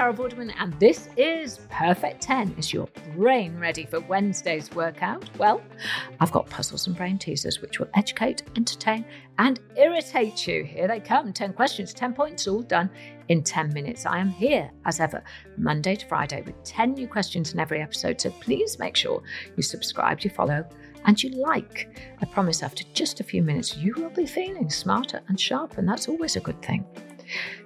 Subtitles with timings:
[0.00, 2.54] Carol Vorderman, and this is Perfect 10.
[2.56, 5.28] Is your brain ready for Wednesday's workout?
[5.36, 5.60] Well,
[6.20, 9.04] I've got puzzles and brain teasers which will educate, entertain,
[9.38, 10.64] and irritate you.
[10.64, 12.88] Here they come 10 questions, 10 points, all done
[13.28, 14.06] in 10 minutes.
[14.06, 15.22] I am here, as ever,
[15.58, 18.22] Monday to Friday, with 10 new questions in every episode.
[18.22, 19.22] So please make sure
[19.54, 20.66] you subscribe, you follow,
[21.04, 21.94] and you like.
[22.22, 25.86] I promise after just a few minutes, you will be feeling smarter and sharper, and
[25.86, 26.86] that's always a good thing.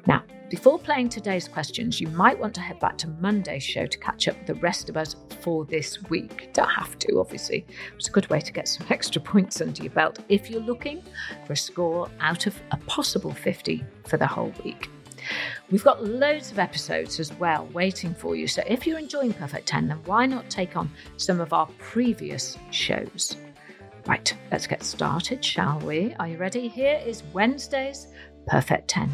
[0.09, 3.99] Now, before playing today's questions, you might want to head back to Monday's show to
[3.99, 6.51] catch up with the rest of us for this week.
[6.53, 7.67] Don't have to, obviously.
[7.97, 11.03] It's a good way to get some extra points under your belt if you're looking
[11.47, 14.91] for a score out of a possible 50 for the whole week.
[15.71, 18.47] We've got loads of episodes as well waiting for you.
[18.47, 22.59] So if you're enjoying Perfect 10, then why not take on some of our previous
[22.71, 23.37] shows?
[24.07, 26.15] Right, let's get started, shall we?
[26.19, 26.69] Are you ready?
[26.69, 28.09] Here is Wednesday's
[28.47, 29.11] Perfect 10.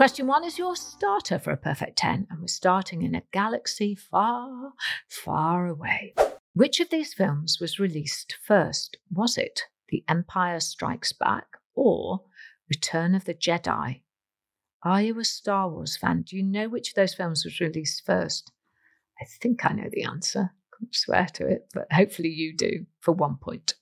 [0.00, 3.94] Question one is your starter for a perfect 10, and we're starting in a galaxy
[3.94, 4.72] far,
[5.06, 6.14] far away.
[6.54, 8.96] Which of these films was released first?
[9.12, 12.22] Was it The Empire Strikes Back or
[12.70, 14.00] Return of the Jedi?
[14.82, 16.22] Are you a Star Wars fan?
[16.22, 18.52] Do you know which of those films was released first?
[19.20, 20.52] I think I know the answer.
[20.54, 23.74] I can't swear to it, but hopefully you do for one point.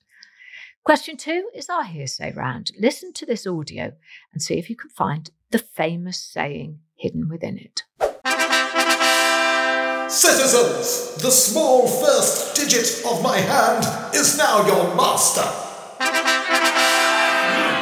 [0.83, 2.71] Question two is our hearsay round.
[2.77, 3.93] Listen to this audio
[4.33, 7.83] and see if you can find the famous saying hidden within it.
[10.09, 15.47] Citizens, the small first digit of my hand is now your master.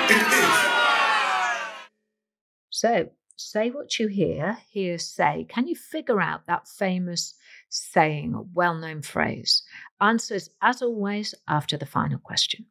[0.09, 0.67] It is.
[2.69, 5.45] So, say what you hear, hear say.
[5.49, 7.33] Can you figure out that famous
[7.69, 9.63] saying well known phrase?
[9.99, 12.65] Answers, as always, after the final question.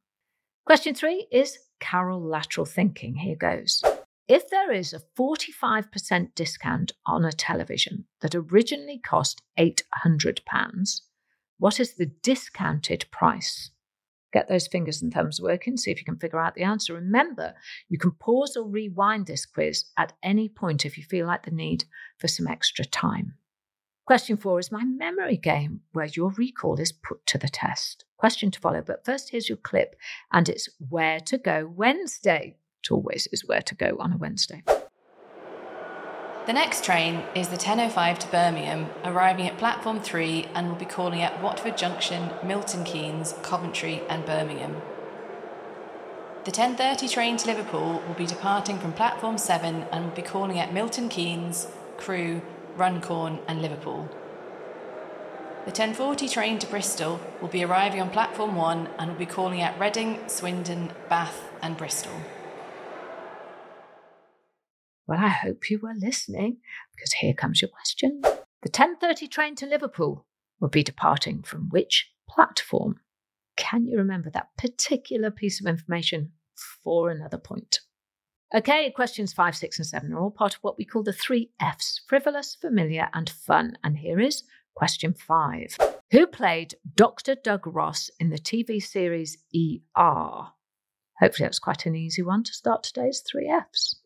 [0.65, 3.15] Question three is Carol lateral thinking.
[3.17, 3.83] Here goes.
[4.29, 11.01] If there is a 45% discount on a television that originally cost £800,
[11.59, 13.71] what is the discounted price?
[14.33, 16.95] Get those fingers and thumbs working, see if you can figure out the answer.
[16.95, 17.55] Remember,
[17.89, 21.53] you can pause or rewind this quiz at any point if you feel like the
[21.53, 21.85] need
[22.19, 23.35] for some extra time.
[24.07, 28.05] Question four is my memory game, where your recall is put to the test.
[28.17, 29.95] Question to follow, but first here's your clip,
[30.33, 32.57] and it's Where to Go Wednesday.
[32.91, 34.63] Always is where to go on a Wednesday.
[36.47, 40.85] The next train is the 10.05 to Birmingham, arriving at platform 3 and will be
[40.85, 44.81] calling at Watford Junction, Milton Keynes, Coventry, and Birmingham.
[46.45, 50.61] The 10.30 train to Liverpool will be departing from platform 7 and will be calling
[50.61, 51.67] at Milton Keynes,
[51.97, 52.43] Crewe,
[52.77, 54.09] Runcorn, and Liverpool.
[55.65, 59.61] The 1040 train to Bristol will be arriving on platform 1 and will be calling
[59.61, 62.13] at Reading, Swindon, Bath, and Bristol.
[65.07, 66.59] Well, I hope you were listening
[66.95, 68.23] because here comes your question.
[68.63, 70.27] The 10:30 train to Liverpool
[70.61, 73.01] will be departing from which platform?
[73.57, 76.33] Can you remember that particular piece of information
[76.83, 77.81] for another point?
[78.55, 81.51] Okay, questions five, six, and seven are all part of what we call the three
[81.61, 83.77] F's frivolous, familiar, and fun.
[83.83, 84.45] And here is
[84.75, 85.77] question five
[86.13, 87.35] Who played Dr.
[87.35, 90.53] Doug Ross in the TV series ER?
[91.21, 94.01] Hopefully, that was quite an easy one to start today's three F's.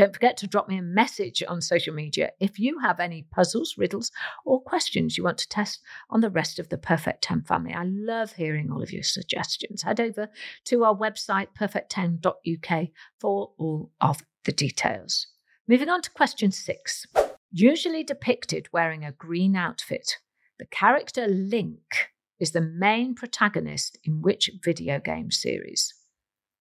[0.00, 3.74] Don't forget to drop me a message on social media if you have any puzzles,
[3.76, 4.10] riddles,
[4.46, 7.74] or questions you want to test on the rest of the Perfect 10 family.
[7.74, 9.82] I love hearing all of your suggestions.
[9.82, 10.30] Head over
[10.64, 12.88] to our website, perfect10.uk,
[13.20, 15.26] for all of the details.
[15.68, 17.06] Moving on to question six.
[17.52, 20.16] Usually depicted wearing a green outfit,
[20.58, 22.08] the character Link
[22.38, 25.92] is the main protagonist in which video game series?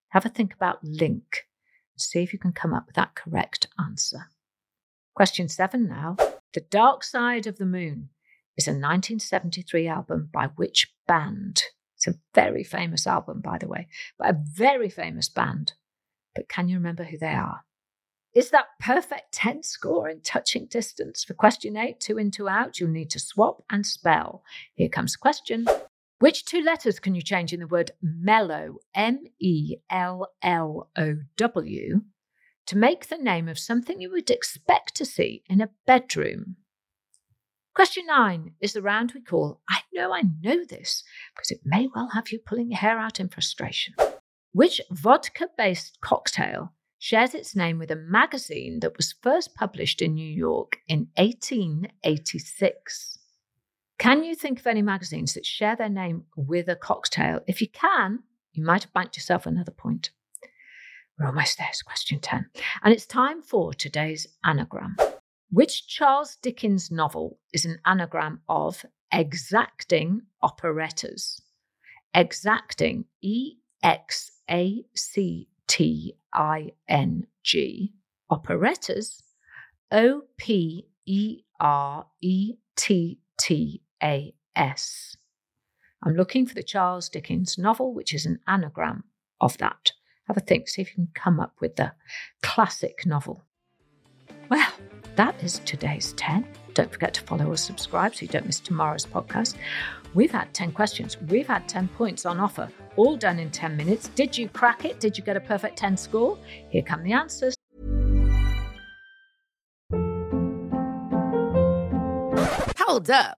[0.10, 1.46] Have a think about Link
[2.02, 4.30] see if you can come up with that correct answer.
[5.16, 6.16] Question seven now.
[6.54, 8.10] The Dark Side of the Moon
[8.58, 11.64] is a 1973 album by which band?
[11.96, 13.88] It's a very famous album, by the way,
[14.18, 15.74] by a very famous band.
[16.34, 17.66] But can you remember who they are?
[18.34, 21.24] Is that perfect 10 score in touching distance?
[21.24, 24.44] For question eight, two in, two out, you'll need to swap and spell.
[24.76, 25.66] Here comes the question
[26.20, 31.16] Which two letters can you change in the word mellow, M E L L O
[31.38, 32.02] W,
[32.68, 36.58] to make the name of something you would expect to see in a bedroom?
[37.74, 41.88] Question nine is the round we call I know I know this, because it may
[41.96, 43.94] well have you pulling your hair out in frustration.
[44.52, 50.16] Which vodka based cocktail shares its name with a magazine that was first published in
[50.16, 53.19] New York in 1886?
[54.00, 57.42] Can you think of any magazines that share their name with a cocktail?
[57.48, 58.20] If you can,
[58.54, 60.12] you might have banked yourself another point.
[61.20, 61.68] We're almost there.
[61.70, 62.46] It's question 10.
[62.82, 64.96] And it's time for today's anagram.
[65.52, 71.42] Which Charles Dickens novel is an anagram of exacting operettas?
[72.14, 77.94] Exacting, E X A C T I N G,
[78.32, 79.22] operettas,
[79.92, 85.16] O P E R E T T a S.
[86.04, 89.04] I'm looking for the Charles Dickens novel, which is an anagram
[89.42, 89.92] of that.
[90.28, 91.94] Have a think, see if you can come up with the
[92.42, 93.44] classic novel.
[94.50, 94.72] Well,
[95.16, 96.48] that is today's 10.
[96.74, 99.56] Don't forget to follow or subscribe so you don't miss tomorrow's podcast.
[100.14, 101.18] We've had 10 questions.
[101.28, 104.08] We've had 10 points on offer, all done in 10 minutes.
[104.10, 105.00] Did you crack it?
[105.00, 106.38] Did you get a perfect 10 score?
[106.70, 107.56] Here come the answers.
[112.78, 113.38] Hold up.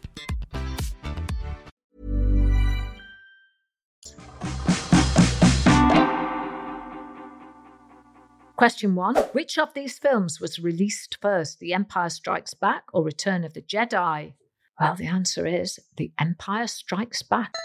[8.61, 13.43] Question one Which of these films was released first, The Empire Strikes Back or Return
[13.43, 14.33] of the Jedi?
[14.79, 17.55] Well, the answer is The Empire Strikes Back,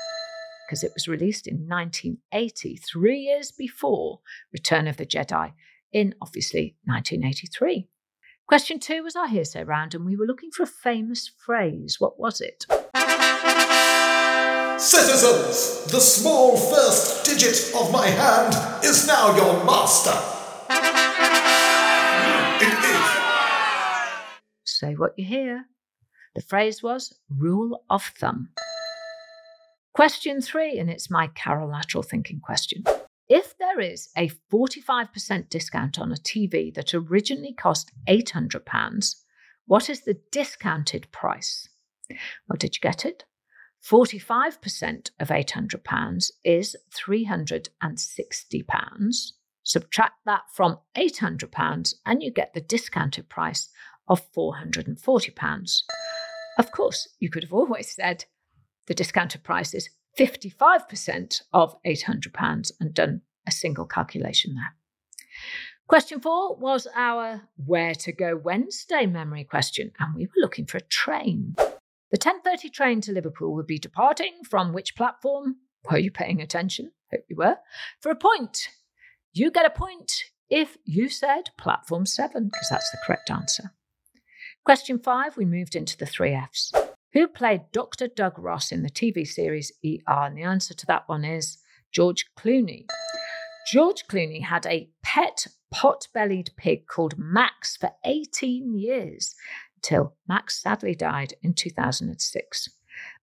[0.66, 4.20] because it was released in 1980, three years before
[4.54, 5.52] Return of the Jedi,
[5.92, 7.90] in obviously 1983.
[8.48, 11.96] Question two was our hearsay round, and we were looking for a famous phrase.
[11.98, 12.64] What was it?
[14.80, 20.35] Citizens, the small first digit of my hand is now your master.
[24.78, 25.64] Say what you hear.
[26.34, 28.50] The phrase was rule of thumb.
[29.94, 32.84] Question three, and it's my carolateral thinking question.
[33.26, 39.14] If there is a 45% discount on a TV that originally cost £800,
[39.64, 41.70] what is the discounted price?
[42.10, 43.24] Well, did you get it?
[43.82, 49.32] 45% of £800 is £360.
[49.62, 53.70] Subtract that from £800 and you get the discounted price
[54.08, 55.82] of £440.
[56.58, 58.24] Of course, you could have always said
[58.86, 64.74] the discounted price is 55% of £800 and done a single calculation there.
[65.88, 70.78] Question four was our Where to Go Wednesday memory question, and we were looking for
[70.78, 71.54] a train.
[72.10, 75.58] The 10:30 train to Liverpool would be departing from which platform?
[75.88, 76.90] Were you paying attention?
[77.12, 77.58] Hope you were.
[78.00, 78.68] For a point.
[79.32, 83.72] You get a point if you said platform 7 because that's the correct answer.
[84.66, 86.72] Question 5 we moved into the 3 Fs.
[87.12, 88.08] Who played Dr.
[88.08, 90.00] Doug Ross in the TV series ER?
[90.08, 91.58] And the answer to that one is
[91.92, 92.86] George Clooney.
[93.70, 99.36] George Clooney had a pet pot bellied pig called Max for 18 years
[99.76, 102.68] until Max sadly died in 2006.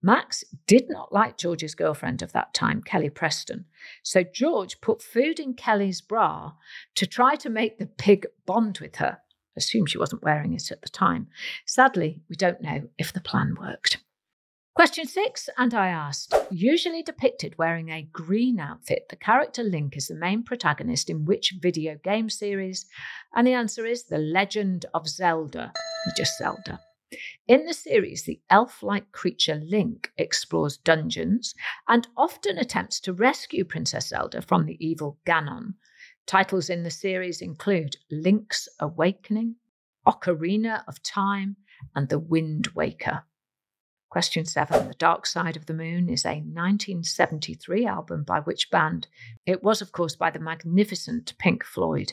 [0.03, 3.65] Max did not like George's girlfriend of that time, Kelly Preston.
[4.03, 6.53] So George put food in Kelly's bra
[6.97, 9.21] to try to make the pig bond with her.
[9.61, 11.29] Assume she wasn't wearing it at the time.
[11.67, 13.99] Sadly, we don't know if the plan worked.
[14.75, 20.07] Question six, and I asked, usually depicted wearing a green outfit, the character Link is
[20.07, 22.87] the main protagonist in which video game series?
[23.35, 25.75] And the answer is The Legend of Zelda,
[26.17, 26.81] just Zelda.
[27.47, 31.55] In the series, the elf like creature Link explores dungeons
[31.87, 35.75] and often attempts to rescue Princess Zelda from the evil Ganon.
[36.27, 39.57] Titles in the series include Link's Awakening,
[40.07, 41.57] Ocarina of Time,
[41.95, 43.25] and The Wind Waker.
[44.11, 49.07] Question seven The Dark Side of the Moon is a 1973 album by which band?
[49.47, 52.13] It was, of course, by the magnificent Pink Floyd.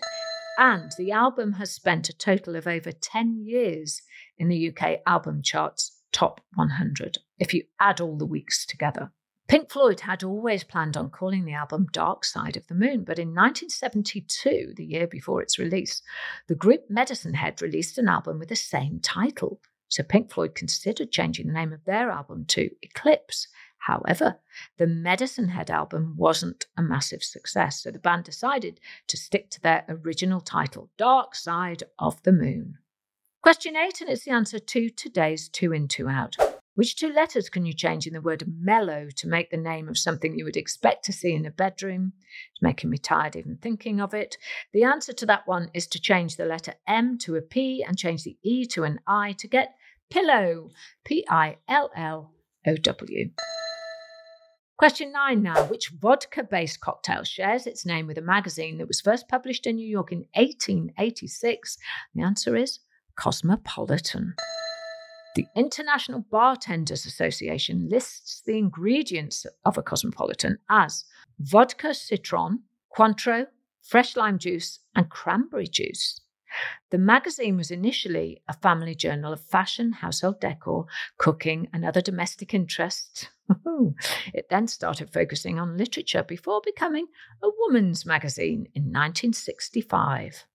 [0.58, 4.02] And the album has spent a total of over 10 years
[4.38, 9.12] in the UK album charts top 100, if you add all the weeks together.
[9.48, 13.18] Pink Floyd had always planned on calling the album Dark Side of the Moon, but
[13.18, 16.02] in 1972, the year before its release,
[16.48, 19.62] the group Medicine Head released an album with the same title.
[19.88, 23.48] So Pink Floyd considered changing the name of their album to Eclipse.
[23.78, 24.38] However,
[24.78, 29.62] the Medicine Head album wasn't a massive success, so the band decided to stick to
[29.62, 32.80] their original title, Dark Side of the Moon.
[33.42, 36.36] Question eight, and it's the answer to today's two in, two out.
[36.78, 39.98] Which two letters can you change in the word mellow to make the name of
[39.98, 42.14] something you would expect to see in a bedroom?
[42.52, 44.38] It's making me tired even thinking of it.
[44.74, 47.98] The answer to that one is to change the letter M to a P and
[47.98, 49.74] change the E to an I to get
[50.12, 50.70] pillow.
[51.04, 52.32] P I L L
[52.68, 53.32] O W.
[54.78, 55.64] Question nine now.
[55.64, 59.78] Which vodka based cocktail shares its name with a magazine that was first published in
[59.78, 61.80] New York in 1886?
[62.14, 62.82] The answer is
[63.16, 64.36] Cosmopolitan.
[65.38, 71.06] The International Bartenders Association lists the ingredients of a cosmopolitan as
[71.38, 72.64] vodka citron,
[72.98, 73.46] Cointreau,
[73.84, 76.22] fresh lime juice, and cranberry juice.
[76.90, 80.88] The magazine was initially a family journal of fashion, household decor,
[81.20, 83.28] cooking, and other domestic interests.
[84.34, 87.10] it then started focusing on literature before becoming
[87.44, 90.48] a woman's magazine in 1965.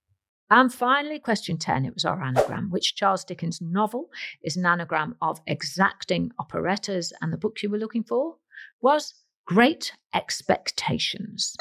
[0.52, 2.68] And finally, question 10 it was our anagram.
[2.68, 4.10] Which Charles Dickens novel
[4.42, 7.10] is an anagram of exacting operettas?
[7.22, 8.36] And the book you were looking for
[8.82, 9.14] was
[9.46, 11.56] Great Expectations.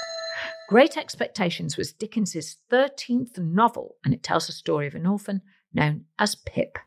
[0.67, 5.41] Great Expectations was Dickens's 13th novel, and it tells the story of an orphan
[5.73, 6.77] known as Pip.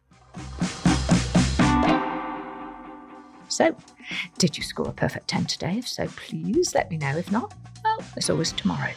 [3.48, 3.74] So,
[4.36, 5.78] did you score a perfect 10 today?
[5.78, 7.16] If so, please let me know.
[7.16, 7.54] If not,
[7.98, 8.90] well, there's always tomorrow.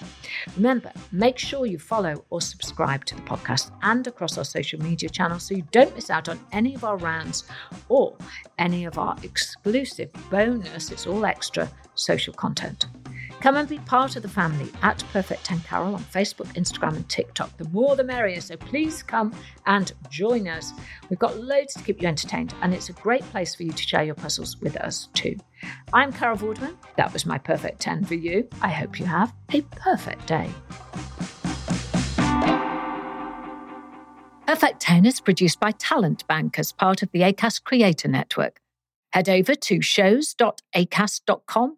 [0.55, 5.09] Remember, make sure you follow or subscribe to the podcast and across our social media
[5.09, 7.45] channels so you don't miss out on any of our rounds
[7.89, 8.15] or
[8.57, 12.87] any of our exclusive bonus, it's all extra social content.
[13.41, 17.07] Come and be part of the family at Perfect 10 Carol on Facebook, Instagram, and
[17.07, 17.55] TikTok.
[17.57, 19.33] The more the merrier, so please come
[19.67, 20.73] and join us.
[21.09, 23.83] We've got loads to keep you entertained, and it's a great place for you to
[23.83, 25.35] share your puzzles with us too.
[25.93, 26.75] I'm Carol Vorderman.
[26.95, 28.47] That was my Perfect 10 for you.
[28.61, 30.49] I hope you have a perfect day.
[34.47, 38.61] Perfect 10 is produced by Talent Bank as part of the ACAST Creator Network.
[39.11, 41.77] Head over to shows.acast.com